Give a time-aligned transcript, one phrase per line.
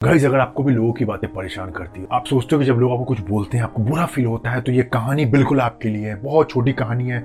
[0.00, 2.74] Guys अगर आपको भी लोगों की बातें परेशान करती है, आप सोचते हो कि जब
[2.74, 5.88] लोग आपको कुछ बोलते हैं, आपको बुरा फील होता है तो ये कहानी बिल्कुल आपके
[5.88, 7.20] लिए है। बहुत छोटी कहानी है।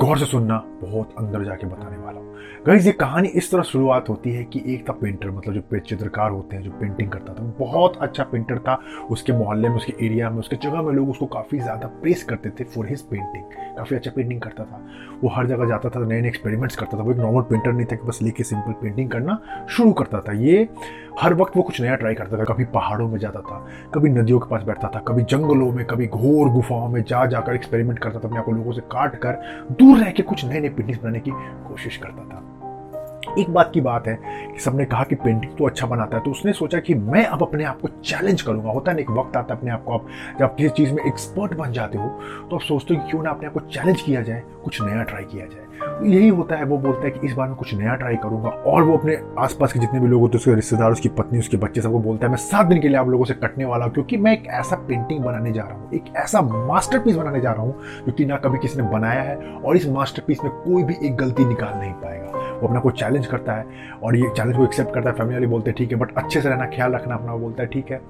[0.00, 2.20] गौर से सुनना, बहुत अंदर जाके बताने वाला
[2.66, 6.30] गाइज़ ये कहानी इस तरह शुरुआत होती है कि एक था पेंटर मतलब जो चित्रकार
[6.30, 8.74] होते हैं, जो पेंटिंग करता था। बहुत अच्छा पेंटर था।
[9.10, 12.50] उसके मोहल्ले में, उसके एरिया में, उसके जगह में लोग उसको काफ़ी ज़्यादा प्रेस करते
[12.50, 13.44] थे फॉर हिज पेंटिंग
[13.76, 14.80] काफ़ी अच्छा पेंटिंग करता था।
[15.22, 17.86] वो हर जगह जाता था नए नए एक्सपेरिमेंट्स करता था। वो एक नॉर्मल पेंटर नहीं
[17.86, 19.38] था कि बस लेके सिंपल पेंटिंग करना
[19.70, 20.68] शुरू करता था। ये
[21.20, 24.38] हर वक्त वो कुछ नया ट्राई करता था। कभी पहाड़ों में जाता था, कभी नदियों
[24.38, 28.18] के पास बैठता था, कभी जंगलों में, कभी घोर गुफाओं में जा जाकर एक्सपेरिमेंट करता
[28.18, 29.40] था, अपने आप लोगों से काट कर
[29.80, 31.30] दूर रह के कुछ नए नए पेंटिंग्स बनाने की
[31.68, 32.42] कोशिश करता था।
[33.38, 34.14] एक बात की बात है
[34.52, 37.42] कि सबने कहा कि पेंटिंग तो अच्छा बनाता है तो उसने सोचा कि मैं अब
[37.42, 39.92] अपने आप को चैलेंज करूँगा। होता है ना एक वक्त आता है अपने आप को,
[39.92, 40.06] आप
[40.40, 42.08] जब किसी चीज़ में एक्सपर्ट बन जाते हो
[42.50, 45.02] तो आप सोचते हो कि क्यों ना अपने आप को चैलेंज किया जाए, कुछ नया
[45.02, 47.74] ट्राई किया जाए। तो यही होता है, वो बोलता है कि इस बार मैं कुछ
[47.74, 50.92] नया ट्राई करूँगा, और वो अपने आसपास के जितने भी लोग होते हैं, उसके रिश्तेदार,
[50.92, 53.34] उसकी पत्नी, उसके बच्चे, सबको बोलता है, मैं सात दिन के लिए आप लोगों से
[53.34, 57.16] कटने वाला हूँ, क्योंकि मैं एक ऐसा पेंटिंग बनाने जा रहा हूँ, एक ऐसा मास्टरपीस
[57.16, 60.44] बनाने जा रहा हूँ, जो कि ना कभी किसी ने बनाया है, और इस मास्टरपीस
[60.44, 63.66] में कोई भी एक गलती निकाल नहीं पाएगा। वो अपना को चैलेंज करता है
[64.02, 66.40] और ये चैलेंज को एक्सेप्ट करता है। फैमिली वाले बोलते हैं, ठीक है बट अच्छे
[66.40, 68.00] से रहना, ख्याल रखना, अपना बोलता है, ठीक है,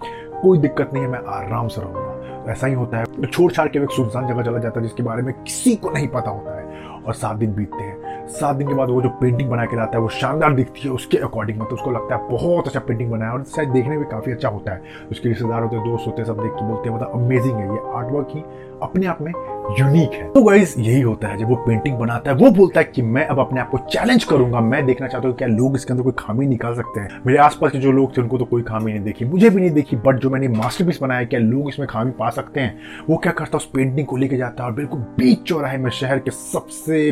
[0.42, 3.68] कोई दिक्कत नहीं है, मैं आराम से रहूँगा। तो ऐसा ही होता है। छोड़ छाड़
[3.68, 6.56] के एक सुनसान जगह चला जाता है, जिसके बारे में किसी को नहीं पता होता
[6.56, 9.76] है और सात दिन बीतते हैं। सात दिन के बाद वो जो पेंटिंग बना के
[9.76, 13.10] लाता है, वो शानदार दिखती है उसके अकॉर्डिंग मतलब उसको लगता है बहुत अच्छा पेंटिंग
[13.10, 16.22] बनाया और शायद देखने में काफ़ी अच्छा होता है। उसके रिश्तेदार होते हैं, दोस्त होते
[16.22, 18.42] हैं, सब देख के बोलते हैं मतलब अमेजिंग है ये आर्ट वर्क ही,
[18.82, 19.32] अपने आप में
[19.78, 22.84] यूनिक है। तो गाइज़ यही होता है, जब वो पेंटिंग बनाता है, वो बोलता है
[22.86, 25.92] कि मैं अब अपने आप को चैलेंज करूँगा, मैं देखना चाहता हूँ क्या लोग इसके
[25.92, 28.62] अंदर कोई खामी निकाल सकते हैं। मेरे आसपास के जो लोग थे, उनको तो कोई
[28.62, 31.88] खामी नहीं देखी, मुझे भी नहीं देखी बट जो मैंने मास्टरपीस बनाया क्या लोग इसमें
[31.88, 32.78] खामी पा सकते हैं?
[33.10, 35.90] वो क्या करता है, उस पेंटिंग को लेके जाता है और बिल्कुल बीच चौराहे में
[35.90, 37.10] शहर के सबसे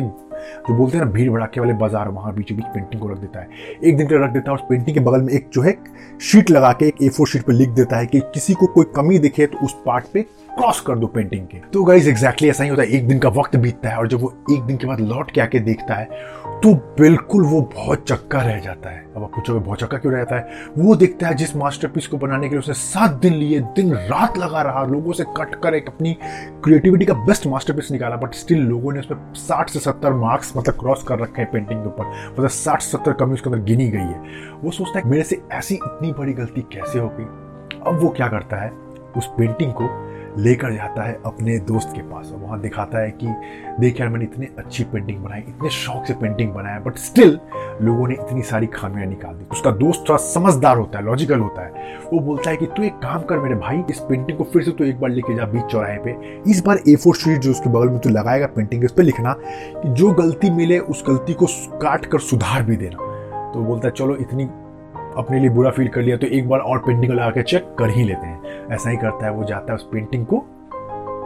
[0.67, 3.39] जो बोलते हैं ना, भीड़ भड़ाके वाले बाज़ार, वहाँ बीचों बीच पेंटिंग को रख देता
[3.39, 3.47] है।
[3.83, 5.77] एक दिन के रख देता है और पेंटिंग के बगल में एक जो है
[6.21, 9.19] शीट लगा के, एक ए शीट पर लिख देता है कि किसी को कोई कमी
[9.19, 10.25] दिखे तो उस पार्ट पे
[10.57, 13.29] क्रॉस कर दो पेंटिंग के। तो गाइज़ एग्जैक्टली ऐसा ही होता है। एक दिन का
[13.29, 16.05] वक्त बीतता है और जब वो एक दिन के बाद लौट के आके देखता है
[16.55, 20.35] तो बिल्कुल वो बहुत चक्का रह जाता है। अब आप पूछोगे, बहुत चक्का क्यों रहता
[20.35, 20.47] है?
[20.77, 24.37] वो देखता है जिस मास्टरपीस को बनाने के लिए उसने सात दिन लिए, दिन रात
[24.37, 26.13] लगा रहा, लोगों से कट कर एक अपनी
[26.63, 30.79] क्रिएटिविटी का बेस्ट मास्टरपीस निकाला बट स्टिल लोगों ने उसमें साठ से सत्तर मार्क्स मतलब
[30.79, 33.99] क्रॉस कर रखे हैं पेंटिंग के ऊपर। मतलब साठ सत्तर कमी उसके अंदर गिनी गई
[33.99, 34.19] है।
[34.63, 37.25] वो सोचता है, मेरे से ऐसी इतनी बड़ी गलती कैसे हो गई?
[37.87, 38.71] अब वो क्या करता है?
[39.17, 39.89] उस पेंटिंग को
[40.37, 43.27] लेकर जाता है अपने दोस्त के पास और वहाँ दिखाता है कि,
[43.79, 47.39] देख यार, मैंने इतनी अच्छी पेंटिंग बनाई, इतने शौक से पेंटिंग बनाया बट स्टिल
[47.81, 51.65] लोगों ने इतनी सारी खामियाँ निकाल दी। उसका दोस्त थोड़ा समझदार होता है लॉजिकल होता
[51.65, 51.71] है।
[52.13, 54.71] वो बोलता है कि, तू एक काम कर मेरे भाई, इस पेंटिंग को फिर से
[54.71, 57.69] तू एक बार लेके जा बीच चौराहे पे। इस बार ए फोर शीट जो उसके
[57.69, 61.45] बगल में तू लगाएगा पेंटिंग उस पर लिखना कि जो गलती मिले, उस गलती को
[61.51, 63.05] काट कर सुधार भी देना।
[63.53, 64.49] तो बोलता है, चलो, इतनी
[65.17, 67.89] अपने लिए बुरा फील कर लिया तो एक बार और पेंटिंग लगा के चेक कर
[67.89, 70.45] ही लेते हैं। ऐसा ही करता है, वो जाता है उस पेंटिंग को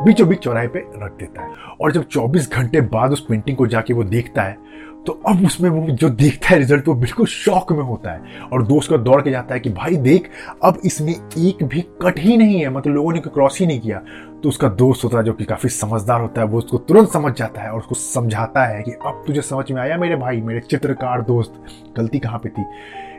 [0.06, 1.50] बीचों बीच चौराहे पे रख देता है।
[1.82, 4.70] और जब 24 घंटे बाद उस पेंटिंग को जाके वो देखता है
[5.06, 8.22] तो अब उसमें वो जो देखता है रिज़ल्ट वो बिल्कुल शॉक में होता है।
[8.54, 10.30] और दोस्त को दौड़ के जाता है कि, भाई देख,
[10.64, 14.02] अब इसमें एक भी कट ही नहीं है मतलब लोगों ने क्रॉस ही नहीं किया।
[14.44, 17.34] तो उसका दोस्त होता है, जो कि काफ़ी समझदार होता है, वो उसको तुरंत समझ
[17.34, 20.60] जाता है और उसको समझाता है कि, अब तुझे समझ में आया मेरे भाई, मेरे
[20.60, 21.54] चित्रकार दोस्त,
[21.98, 22.66] गलती कहाँ पे थी?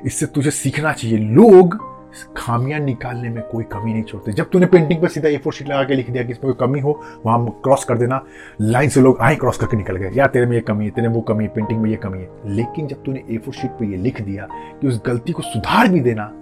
[0.07, 1.91] इससे तुझे सीखना चाहिए। लोग
[2.37, 5.69] खामियाँ निकालने में कोई कमी नहीं छोड़ते। जब तूने पेंटिंग पर सीधा ए फोर शीट
[5.69, 8.25] लगा के लिख दिया कि इसमें कोई कमी हो, वहाँ क्रॉस कर देना।
[8.60, 11.09] लाइन से लोग आए क्रॉस करके निकल गए। या तेरे में ये कमी है, तेरे
[11.09, 13.84] वो कमी है पेंटिंग में ये कमी है। लेकिन जब तूने ए फोर शीट पर
[13.84, 16.32] यह लिख दिया कि उस गलती को सुधार भी देना,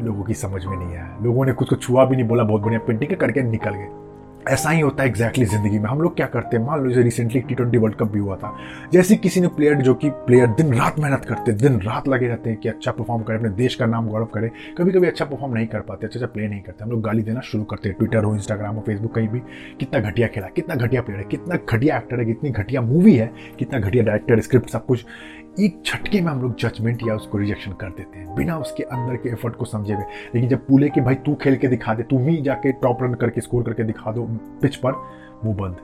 [0.00, 2.62] लोगों की समझ में नहीं आया। लोगों ने कुछ को छुआ भी नहीं, बोला, बहुत
[2.62, 4.07] बढ़िया पेंटिंग करके निकल गए।
[4.48, 6.64] ऐसा ही होता है एग्जैक्टली exactly ज़िंदगी में। हम लोग क्या करते हैं?
[6.66, 8.54] मान लो जैसे recently T twenty world cup भी हुआ था।
[8.92, 12.50] जैसे किसी ने प्लेयर जो कि प्लेयर दिन रात मेहनत करते, दिन रात लगे रहते
[12.50, 15.54] हैं कि अच्छा परफॉर्म करें, अपने देश का नाम गौरव करें कभी कभी अच्छा परफॉर्म
[15.54, 17.98] नहीं कर पाते अच्छा अच्छा प्ले नहीं करते। हम लोग गाली देना शुरू करते हैं
[17.98, 19.42] ट्विटर हो इंस्टाग्राम हो फेसबुक कहीं भी।
[19.80, 23.32] कितना घटिया खेला, कितना घटिया प्लेयर है, कितना घटिया एक्टर है, कितनी घटिया मूवी है,
[23.58, 25.04] कितना घटिया डायरेक्टर स्क्रिप्ट सब कुछ।
[25.60, 29.16] एक झटके में हम लोग जजमेंट या उसको रिजेक्शन कर देते हैं। बिना उसके अंदर
[29.16, 30.04] के एफर्ट को समझे हुए।
[30.34, 33.14] लेकिन जब पूले कि भाई तू खेल के दिखा दे तुम ही जाके टॉप रन
[33.14, 34.26] करके स्कोर करके दिखा दो
[34.62, 34.92] पिच पर
[35.44, 35.76] वो बंद।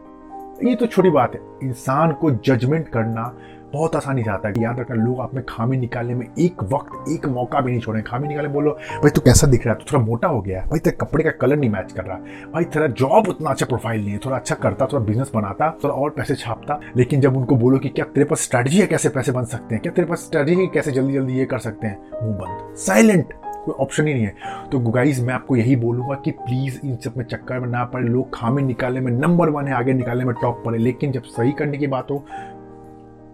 [0.69, 3.38] ये तो छोटी बात है। इंसान को जजमेंट करना
[3.74, 7.26] बहुत आसानी से आता है याद रखना, लोग आप खामी निकालने में एक वक्त, एक
[7.26, 9.80] मौका भी नहीं छोड़े। खामी निकाले बोलो, भाई, तू कैसा दिख रहा है?
[9.80, 12.16] तू थोड़ा मोटा हो गया है। भाई, तेरे कपड़े का कलर नहीं मैच कर रहा।
[12.52, 15.94] भाई, तेरा जॉब उतना अच्छा प्रोफ़ाइल नहीं है। थोड़ा अच्छा करता, थोड़ा बिज़नेस बनाता, थोड़ा
[15.94, 19.32] और पैसे छापता। लेकिन जब उनको बोलो कि क्या तेरे पास स्ट्रेटजी है कैसे पैसे
[19.32, 19.82] बन सकते हैं?
[19.82, 21.98] क्या तेरे पास स्ट्रेटजी है कैसे जल्दी जल्दी ये कर सकते हैं?
[22.22, 23.32] मुँह बंद। साइलेंट
[23.64, 24.34] कोई ऑप्शन ही नहीं है।
[24.72, 28.08] तो गाइज़ मैं आपको यही बोलूँगा कि प्लीज़ इन सब में चक्कर में ना पड़े।
[28.08, 31.52] लोग खामे निकालने में नंबर वन है, आगे निकालने में टॉप पड़े लेकिन जब सही
[31.52, 32.26] करने की बात हो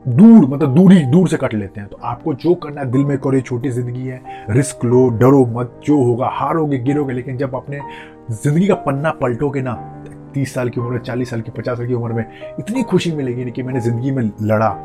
[0.05, 3.17] दूर मतलब दूरी, दूर से कट लेते हैं। तो आपको जो करना है, दिल में
[3.19, 7.55] करो, ये छोटी ज़िंदगी है। रिस्क लो, डरो मत, जो होगा, हारोगे, गिरोगे, लेकिन जब
[7.55, 7.81] अपने
[8.33, 9.75] ज़िंदगी का पन्ना पलटोगे ना,
[10.35, 12.25] तीस साल की उम्र में, चालीस साल की, पचास साल की उम्र में,
[12.59, 14.77] इतनी खुशी मिलेगी कि मैंने ज़िंदगी में लड़ा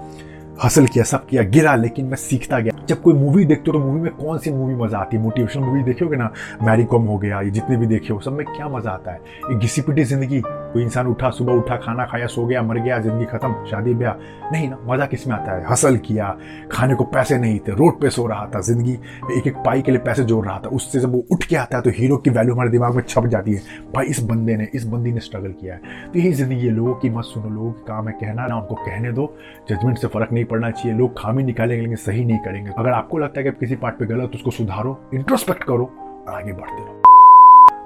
[0.59, 3.85] हासिल किया, सब किया, गिरा, लेकिन मैं सीखता गया। जब कोई मूवी देखते हो तो
[3.85, 5.23] मूवी में कौन सी मूवी मज़ा आती है?
[5.23, 6.31] मोटिवेशनल मूवी देखोगे ना
[6.63, 9.19] मैरी कॉम हो गया, ये जितने भी देखे हो, सब में क्या मज़ा आता है?
[9.51, 10.41] एक घिसी पिटी ज़िंदगी
[10.75, 14.13] कोई इंसान उठा, सुबह उठा, खाना खाया, सो गया, मर गया, ज़िंदगी खत्म, शादी, ब्याह।
[14.51, 15.63] नहीं ना, मज़ा किसमें आता है?
[15.67, 16.25] हसल किया,
[16.71, 19.81] खाने को पैसे नहीं थे, रोड पे सो रहा था, ज़िंदगी में एक एक पाई
[19.81, 22.17] के लिए पैसे जोड़ रहा था। उससे जब वो उठ के आता है तो हीरो
[22.17, 23.61] की वैल्यू हमारे दिमाग में छप जाती है,
[23.93, 26.95] भाई इस बंदे ने, इस बंदी ने स्ट्रगल किया है। तो यही ज़िंदगी है, लोगों
[26.95, 29.33] की मत सुनो, लोगों की काम है कहना ना, उनको कहने दो।
[29.69, 33.17] जजमेंट से फ़र्क नहीं पड़ना चाहिए, लोग खामी निकालेंगे लेकिन सही नहीं करेंगे। अगर आपको
[33.17, 35.91] लगता है कि आप किसी पार्ट पे गलत तो उसको सुधारो इंट्रोस्पेक्ट करो
[36.27, 36.94] और आगे बढ़ते रहो।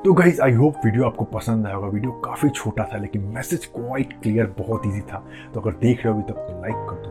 [0.05, 3.65] तो गाइज़ आई होप वीडियो आपको पसंद आया होगा। वीडियो काफ़ी छोटा था, लेकिन मैसेज
[3.65, 5.23] क्वाइट क्लियर बहुत ईजी था।
[5.53, 7.09] तो अगर देख रहे हो अभी तक तो लाइक कर दो।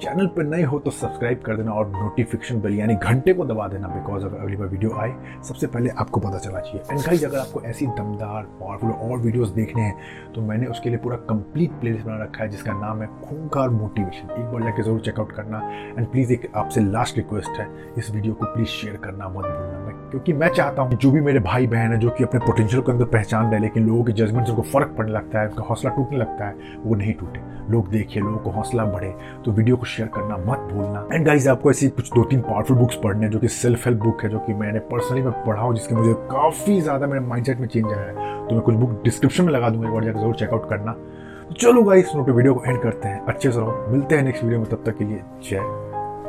[0.00, 3.66] चैनल पर नए हो तो सब्सक्राइब कर देना और नोटिफिकेशन बेल यानी घंटे को दबा
[3.68, 5.14] देना बिकॉज़ अगर अगली बार वीडियो आए,
[5.48, 9.48] सबसे पहले आपको पता चला चाहिए। एंड गाइज़ अगर आपको ऐसी दमदार पावरफुल और वीडियोस
[9.50, 13.06] देखने हैं तो मैंने उसके लिए पूरा कंप्लीट प्लेलिस्ट बना रखा है, जिसका नाम है
[13.20, 15.60] खूंखार मोटिवेशन एक बार जाके ज़रूर चेकआउट करना।
[15.98, 17.68] एंड प्लीज़ एक आपसे लास्ट रिक्वेस्ट है,
[17.98, 21.20] इस वीडियो को प्लीज़ शेयर करना मत भूलना। मैं क्योंकि मैं चाहता हूँ जो भी
[21.20, 24.12] मेरे भाई बहन है, जो कि अपने पोटेंशियल के अंदर पहचान रहे, लेकिन लोगों के
[24.14, 27.52] जजमेंट से उनको फ़र्क पड़ने लगता है, उनका हौसला टूटने लगता है, वो नहीं टूटे।
[27.70, 29.08] लोग देखे लोगों को हौसला बढ़े
[29.44, 32.76] तो वीडियो को शेयर करना मत भूलना। एंड गाइज़ आपको ऐसी कुछ दो तीन पावरफुल
[32.76, 35.74] बुक्स पढ़ने जो कि सेल्फ हेल्प बुक है, जो कि मैंने पर्सनली मैं पढ़ा हूँ,
[35.74, 39.44] जिसके मुझे काफ़ी ज़्यादा मेरे माइंडसेट में चेंज आया है। तो मैं कुछ बुक डिस्क्रिप्शन
[39.44, 42.64] में लगा दूँगा, एक बार जाकर ज़रूर चेकआउट करना। तो चलो गाइस नोट वीडियो को
[42.64, 45.22] एंड करते हैं। अच्छे से रहो। मिलते हैं नेक्स्ट वीडियो में, तब तक के लिए
[45.42, 45.56] जय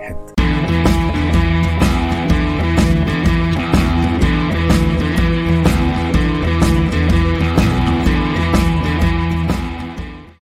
[0.07, 0.94] हिंद।